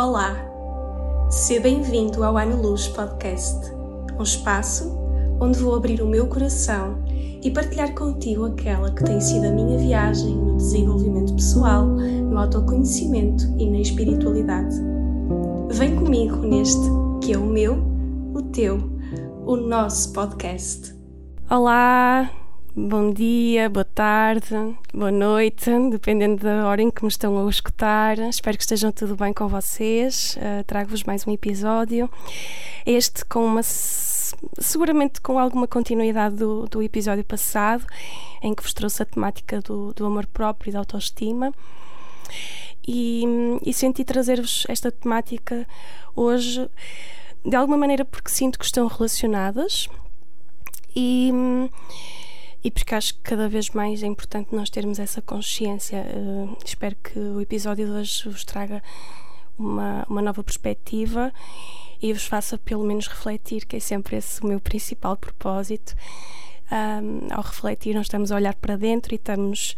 [0.00, 0.36] Olá,
[1.28, 3.74] seja bem-vindo ao Ano Luz Podcast,
[4.16, 4.96] um espaço
[5.40, 7.02] onde vou abrir o meu coração
[7.42, 13.42] e partilhar contigo aquela que tem sido a minha viagem no desenvolvimento pessoal, no autoconhecimento
[13.58, 14.76] e na espiritualidade.
[15.70, 16.88] Vem comigo neste
[17.20, 17.82] que é o meu,
[18.32, 18.78] o teu,
[19.44, 20.94] o nosso podcast.
[21.50, 22.30] Olá,
[22.86, 24.54] bom dia, boa tarde,
[24.94, 28.16] boa noite, dependendo da hora em que me estão a escutar.
[28.20, 30.36] Espero que estejam tudo bem com vocês.
[30.36, 32.08] Uh, Trago-vos mais um episódio.
[32.86, 37.84] Este com uma seguramente com alguma continuidade do, do episódio passado,
[38.40, 41.52] em que vos trouxe a temática do, do amor próprio e da autoestima.
[42.86, 43.24] E,
[43.66, 45.66] e senti trazer-vos esta temática
[46.14, 46.70] hoje
[47.44, 49.88] de alguma maneira porque sinto que estão relacionadas
[50.94, 51.32] e,
[52.62, 56.04] e porque acho que cada vez mais é importante nós termos essa consciência.
[56.14, 58.82] Uh, espero que o episódio de hoje vos traga
[59.58, 61.32] uma, uma nova perspectiva
[62.00, 65.94] e vos faça pelo menos refletir, que é sempre esse o meu principal propósito.
[66.70, 69.74] Um, ao refletir, nós estamos a olhar para dentro e estamos,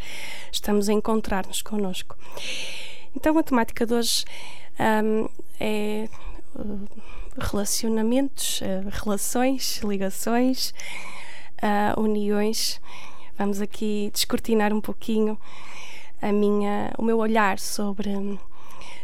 [0.53, 2.17] estamos a encontrar-nos connosco.
[3.15, 4.25] Então, a temática de hoje
[4.79, 5.29] um,
[5.59, 6.09] é
[6.57, 6.89] uh,
[7.39, 10.75] relacionamentos, uh, relações, ligações,
[11.63, 12.81] uh, uniões.
[13.39, 15.39] Vamos aqui descortinar um pouquinho
[16.21, 18.39] a minha, o meu olhar sobre,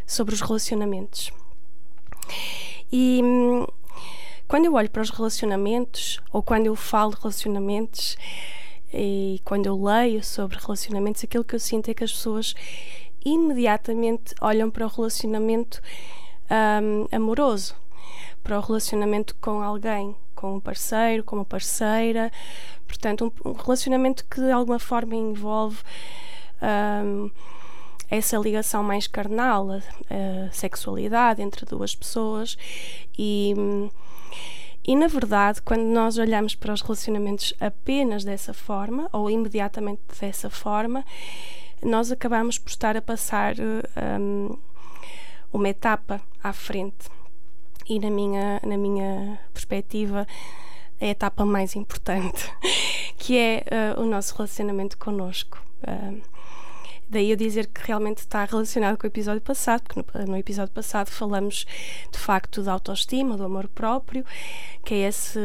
[0.07, 1.33] sobre os relacionamentos.
[2.93, 3.67] E hum,
[4.47, 8.17] quando eu olho para os relacionamentos, ou quando eu falo de relacionamentos,
[8.93, 12.55] e quando eu leio sobre relacionamentos, aquilo que eu sinto é que as pessoas
[13.25, 15.83] imediatamente olham para o relacionamento
[16.51, 17.75] um, amoroso,
[18.43, 22.31] para o relacionamento com alguém, com um parceiro, com uma parceira,
[22.87, 25.79] portanto, um, um relacionamento que de alguma forma envolve.
[26.63, 27.31] Um,
[28.09, 32.57] essa ligação mais carnal, a, a sexualidade entre duas pessoas
[33.19, 33.53] e
[34.89, 40.49] e na verdade, quando nós olhamos para os relacionamentos apenas dessa forma ou imediatamente dessa
[40.49, 41.05] forma,
[41.83, 44.57] nós acabamos por estar a passar um,
[45.53, 47.09] uma etapa à frente.
[47.89, 50.27] E na minha, na minha perspectiva,
[51.01, 52.51] é a etapa mais importante,
[53.17, 53.65] que é
[53.97, 55.63] uh, o nosso relacionamento connosco.
[55.83, 56.21] Uh,
[57.09, 60.73] Daí eu dizer que realmente está relacionado com o episódio passado, porque no, no, episódio
[60.75, 61.65] passado falamos
[62.11, 64.25] de facto da autoestima, do amor próprio,
[64.85, 65.39] que é esse,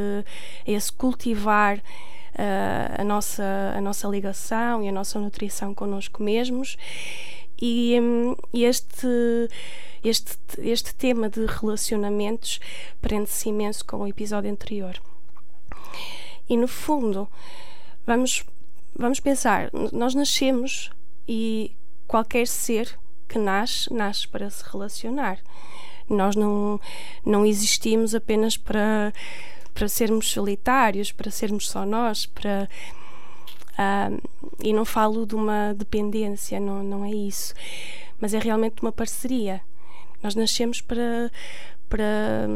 [0.65, 6.77] esse cultivar uh, a, nossa, a nossa ligação e a nossa nutrição connosco mesmos.
[7.61, 9.47] E, um, este,
[10.03, 12.59] este, este tema de relacionamentos
[12.99, 15.01] prende-se imenso com o episódio anterior.
[16.49, 17.27] E no fundo,
[18.05, 18.43] vamos,
[18.95, 20.91] vamos pensar, nós nascemos
[21.27, 21.75] e
[22.07, 25.39] qualquer ser que nasce, nasce para se relacionar.
[26.09, 26.79] Nós não,
[27.25, 29.13] não existimos apenas para,
[29.73, 32.67] para sermos solitários, para sermos só nós, para.
[33.71, 34.21] Uh,
[34.61, 37.53] e não falo de uma dependência, não, não é isso.
[38.19, 39.61] Mas é realmente uma parceria.
[40.21, 41.31] Nós nascemos para,
[41.89, 42.47] para,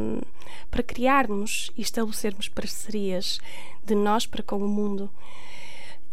[0.69, 3.39] para criarmos e estabelecermos parcerias
[3.83, 5.09] de nós para com o mundo.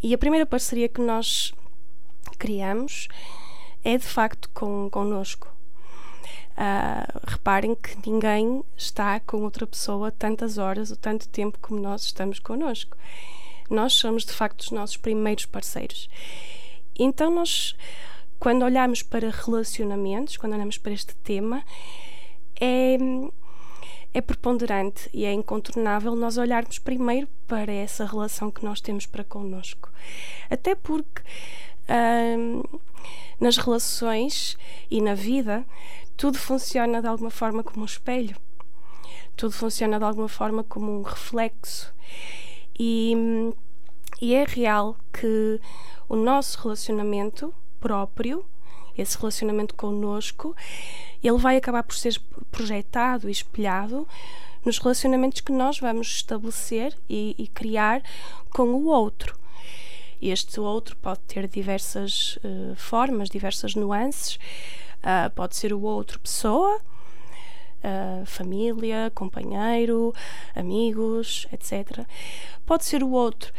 [0.03, 1.53] E a primeira parceria que nós
[2.39, 3.09] criamos
[3.85, 5.53] é de facto com, connosco.
[6.53, 12.03] Uh, reparem que ninguém está com outra pessoa tantas horas ou tanto tempo como nós
[12.03, 12.97] estamos connosco.
[13.71, 16.11] Nós somos de facto os nossos primeiros parceiros.
[16.99, 17.75] Então, nós,
[18.43, 21.63] quando olhamos para relacionamentos, quando olhamos para este tema,
[22.61, 22.99] é,
[24.13, 29.23] é preponderante e é incontornável nós olharmos primeiro para essa relação que nós temos para
[29.23, 29.93] connosco.
[30.51, 31.23] Até porque
[33.39, 34.59] nas relações
[34.91, 35.65] e na vida,
[36.17, 38.37] tudo funciona de alguma forma como um espelho.
[39.37, 41.95] Tudo funciona de alguma forma como um reflexo.
[42.77, 43.15] E,
[44.21, 45.61] e é real que
[46.09, 48.45] o nosso relacionamento próprio,
[48.97, 50.55] esse relacionamento connosco,
[51.23, 52.21] ele vai acabar por ser
[52.51, 54.07] projetado e espelhado
[54.65, 58.03] nos relacionamentos que nós vamos estabelecer e, e criar
[58.51, 59.37] com o outro.
[60.21, 64.37] Este outro pode ter diversas uh, formas, diversas nuances.
[64.99, 70.15] Uh, pode ser o outro pessoa, uh, família, companheiro,
[70.55, 72.07] amigos, etc.
[72.65, 73.53] Pode ser o outro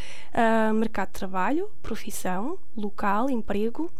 [0.73, 3.91] mercado de trabalho, profissão, local, emprego.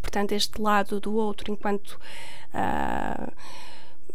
[0.00, 1.98] Portanto, este lado do outro, enquanto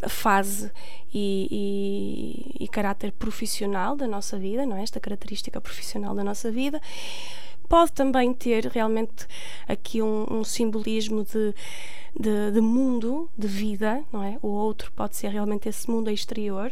[0.09, 0.71] fase
[1.13, 4.83] e, e, e, caráter profissional da nossa vida, não é?
[4.83, 6.81] Esta característica profissional da nossa vida.
[7.71, 9.25] Pode também ter realmente
[9.65, 11.55] aqui um, um simbolismo de,
[12.19, 14.37] de, de, mundo, de vida, não é?
[14.41, 16.69] O outro pode ser realmente esse mundo exterior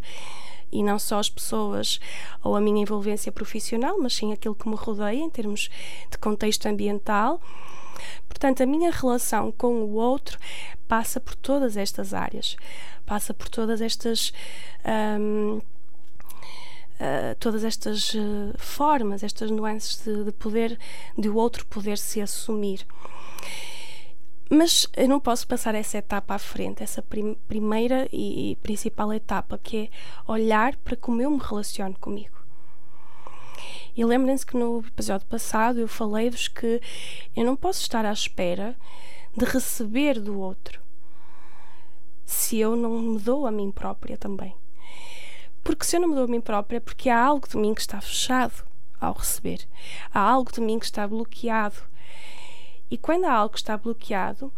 [0.69, 2.01] e não só as pessoas
[2.44, 5.69] ou a minha envolvência profissional, mas sim aquilo que me rodeia em termos
[6.12, 7.40] de contexto ambiental.
[8.28, 10.38] Portanto, a minha relação com o outro
[10.86, 12.57] passa por todas estas áreas,
[13.06, 14.34] passa por todas estas.
[14.86, 15.62] Um,
[17.00, 20.78] Uh, todas estas uh, formas, estas nuances de, de, poder,
[21.18, 22.86] de o outro poder se assumir.
[24.50, 29.13] Mas eu não posso passar essa etapa à frente, essa prim primeira e, e principal
[29.13, 29.90] etapa, que é
[30.30, 32.38] olhar para como eu me relaciono comigo.
[33.96, 36.81] E lembrem-se que no episódio passado eu falei-vos que
[37.36, 38.75] eu não posso estar à espera
[39.38, 40.81] de receber do outro
[42.30, 44.54] se eu não me dou a mim própria também.
[45.63, 47.73] Porque se eu não me dou a mim própria é porque há algo de mim
[47.73, 48.63] que está fechado
[49.00, 49.67] ao receber.
[50.13, 51.89] Há algo de mim que está bloqueado
[52.91, 54.51] e quando há algo que está bloqueado,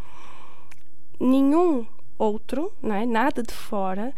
[1.19, 1.85] nenhum
[2.17, 3.05] outro, não é?
[3.05, 4.13] nada de fora,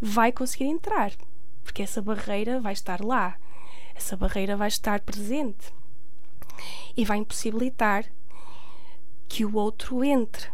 [0.00, 1.12] vai conseguir entrar,
[1.64, 3.36] porque essa barreira vai estar lá,
[3.96, 5.72] essa barreira vai estar presente
[6.96, 8.04] e vai impossibilitar
[9.28, 10.48] que o outro entre,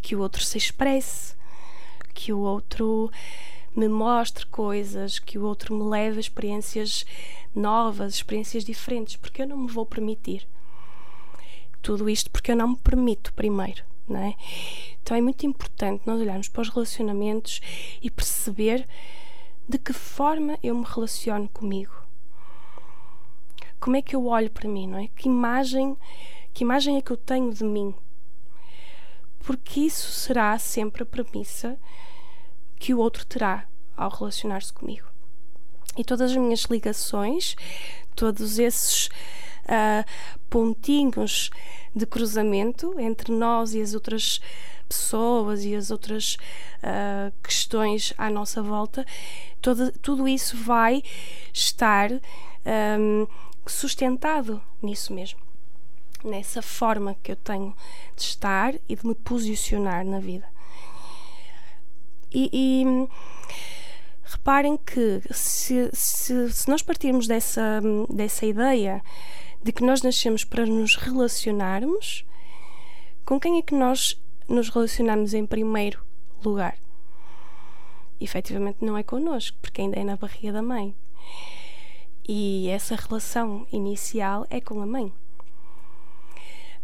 [0.00, 1.36] que o outro se expresse,
[2.14, 3.10] que o outro
[3.74, 7.04] me mostre coisas, que o outro me leve a experiências
[7.54, 10.46] novas, experiências diferentes, porque eu não me vou permitir
[11.84, 13.84] tudo isto porque eu não me permito primeiro.
[14.08, 14.34] Não é?
[15.02, 17.60] Então é muito importante nós olharmos para os relacionamentos
[18.02, 18.86] e perceber
[19.68, 21.94] de que forma eu me relaciono comigo.
[23.78, 25.08] Como é que eu olho para mim, não é?
[25.08, 25.96] Que imagem,
[26.52, 27.94] que imagem é que eu tenho de mim?
[29.40, 31.78] Porque isso será sempre a premissa
[32.78, 33.66] que o outro terá
[33.96, 35.06] ao relacionar-se comigo.
[35.96, 37.54] E todas as minhas ligações,
[38.16, 39.06] todos esses
[39.64, 40.04] uh,
[40.50, 41.50] pontinhos
[41.94, 44.40] de cruzamento entre nós e as outras
[44.88, 46.36] pessoas e as outras
[46.82, 49.06] uh, questões à nossa volta,
[49.60, 51.02] todo, tudo isso vai
[51.52, 53.26] estar um,
[53.66, 55.40] sustentado nisso mesmo,
[56.22, 57.74] nessa forma que eu tenho
[58.16, 60.53] de estar e de me posicionar na vida.
[62.34, 63.08] E, e
[64.24, 69.02] reparem que se, se, se nós partirmos dessa, dessa ideia
[69.62, 72.26] de que nós nascemos para nos relacionarmos,
[73.24, 76.04] com quem é que nós nos relacionamos em primeiro
[76.44, 76.76] lugar?
[78.20, 80.94] Efetivamente não é connosco, porque ainda é na barriga da mãe.
[82.26, 85.12] E essa relação inicial é com a mãe.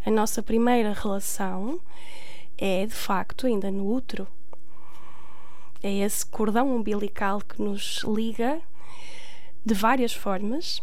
[0.06, 1.80] A nossa primeira relação
[2.56, 4.28] é, de facto, ainda no útero.
[5.82, 8.60] É esse cordão umbilical que nos liga
[9.64, 10.82] de várias formas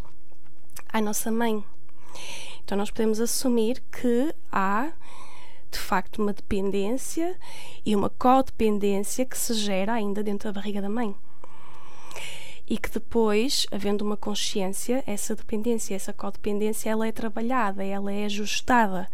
[0.91, 1.63] à nossa mãe.
[2.63, 4.91] Então, nós podemos assumir que há
[5.71, 7.37] de facto uma dependência
[7.85, 11.15] e uma codependência que se gera ainda dentro da barriga da mãe.
[12.69, 18.25] E que depois, havendo uma consciência, essa dependência, essa codependência, ela é trabalhada, ela é
[18.25, 19.07] ajustada,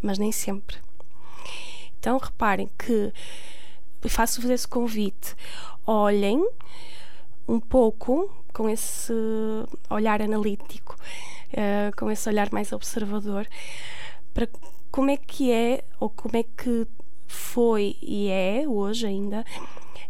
[0.00, 0.76] mas nem sempre.
[1.98, 3.12] Então reparem que
[4.08, 5.34] faço-vos esse convite.
[5.86, 6.46] Olhem
[7.46, 9.12] um pouco com esse
[9.90, 10.96] olhar analítico
[11.54, 13.46] uh, com esse olhar mais observador,
[14.32, 14.48] para
[14.90, 16.86] como é que é ou como é que
[17.26, 19.44] foi e é hoje ainda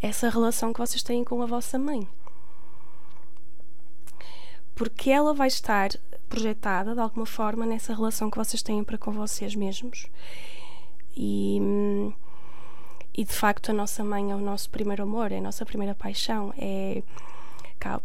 [0.01, 2.07] essa relação que vocês têm com a vossa mãe.
[4.75, 5.91] Porque ela vai estar
[6.29, 10.09] projetada de alguma forma nessa relação que vocês têm para com vocês mesmos.
[11.17, 11.61] E,
[13.17, 15.95] e de facto a nossa mãe é o nosso primeiro amor, é a nossa primeira
[15.95, 17.03] paixão, é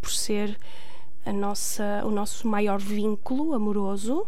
[0.01, 0.57] por ser
[1.25, 4.27] a nossa, o nosso maior vínculo amoroso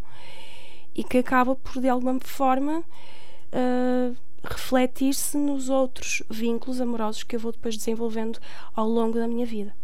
[0.96, 7.40] e que acaba por, de alguma forma, uh, refletir-se nos outros vínculos amorosos que eu
[7.40, 8.40] vou depois desenvolvendo
[8.76, 9.76] ao longo da minha vida.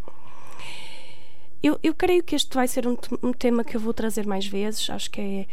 [1.62, 4.46] Eu, eu creio que este vai ser um, um, tema que eu vou trazer mais
[4.46, 4.90] vezes.
[4.90, 5.48] Acho que é,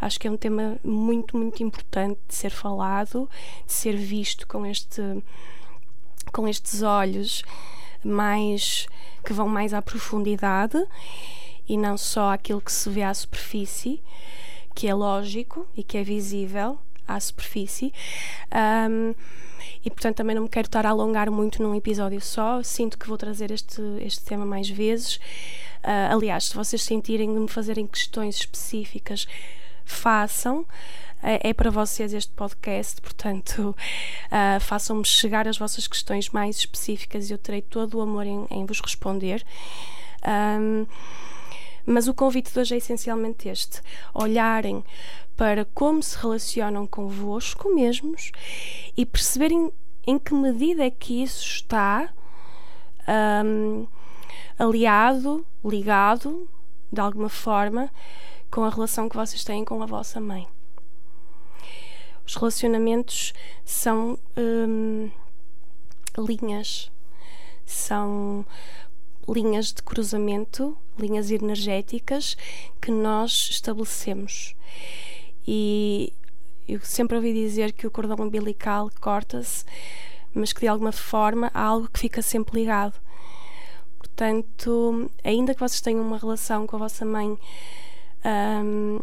[0.00, 3.28] acho que é um tema muito, muito importante de ser falado,
[3.66, 5.02] de ser visto com este,
[6.32, 7.42] com estes olhos
[8.04, 8.86] mais
[9.24, 10.78] que vão mais à profundidade
[11.66, 14.02] e não só aquilo que se vê à superfície,
[14.74, 17.92] que é lógico e que é visível à superfície.
[18.52, 19.14] Um,
[19.84, 22.62] e portanto também não me quero estar a alongar muito num episódio só.
[22.62, 25.16] Sinto que vou trazer este, este tema mais vezes.
[25.82, 29.26] Uh, aliás, se vocês sentirem de me fazerem questões específicas,
[29.84, 30.66] façam
[31.22, 33.74] é, é para vocês este podcast, portanto,
[34.26, 38.46] uh, façam-me chegar as vossas questões mais específicas e eu terei todo o amor em,
[38.50, 39.44] em vos responder.
[40.26, 40.86] Um,
[41.86, 43.80] Mas o convite de hoje é essencialmente este:
[44.12, 44.84] olharem
[45.36, 48.30] para como se relacionam convosco mesmos
[48.96, 49.72] e perceberem
[50.06, 52.12] em que medida é que isso está
[53.44, 53.86] um,
[54.58, 56.48] aliado, ligado,
[56.92, 57.90] de alguma forma,
[58.54, 60.46] com a relação que vocês têm com a vossa mãe.
[62.24, 63.34] Os relacionamentos
[63.64, 65.10] são um,
[66.16, 66.88] linhas,
[67.66, 68.46] são
[69.28, 72.36] linhas de cruzamento, linhas energéticas
[72.80, 74.54] que nós estabelecemos.
[75.44, 76.12] E
[76.68, 79.64] eu sempre ouvi dizer que o cordão umbilical corta-se,
[80.32, 82.94] mas que de alguma forma há algo que fica sempre ligado.
[83.98, 87.36] Portanto, ainda que vocês tenham uma relação com a vossa mãe
[88.24, 89.00] um,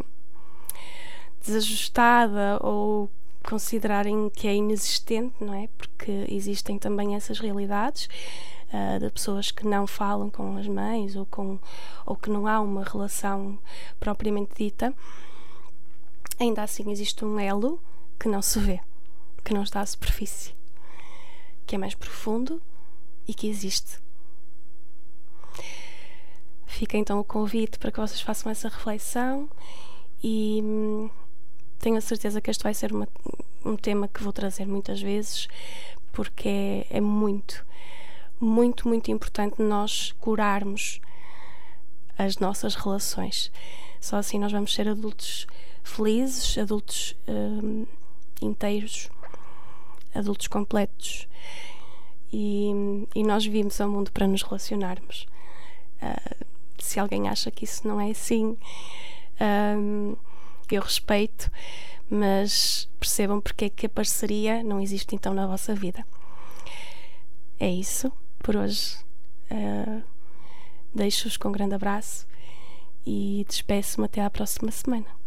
[1.46, 3.10] desajustada ou
[3.44, 5.68] considerarem que é inexistente, não é?
[5.78, 8.08] Porque existem também essas realidades
[8.72, 11.60] uh, de pessoas que não falam com as mães ou, com,
[12.06, 13.58] ou que não há uma relação
[14.00, 14.94] propriamente dita.
[16.40, 17.82] Ainda assim, existe um elo
[18.20, 18.80] que não se vê,
[19.44, 20.54] que não está à superfície,
[21.66, 22.62] que é mais profundo
[23.28, 24.00] e que existe.
[26.72, 29.50] Fica então o convite para que vocês façam essa reflexão
[30.24, 31.10] e hum,
[31.78, 33.08] tenho a certeza que este vai ser uma,
[33.66, 35.50] um tema que vou trazer muitas vezes,
[36.14, 37.66] porque é, é muito,
[38.40, 41.02] muito, muito importante nós curarmos
[42.18, 43.52] as nossas relações.
[44.00, 45.48] Só assim nós vamos ser adultos
[45.84, 47.86] felizes, adultos hum,
[48.42, 49.10] inteiros,
[50.16, 51.28] adultos completos.
[52.32, 52.72] E,
[53.14, 55.28] e, nós vimos ao mundo para nos relacionarmos.
[56.02, 56.51] Uh,
[56.86, 58.58] se alguém acha que isso não é assim,
[59.78, 60.16] um,
[60.72, 61.52] eu respeito,
[62.10, 66.06] mas percebam porque é que a parceria não existe então na vossa vida.
[67.60, 68.98] É isso por hoje.
[69.52, 70.04] Uh,
[70.94, 72.28] Deixo-vos com um grande abraço
[73.06, 75.21] e despeço-me até à próxima semana.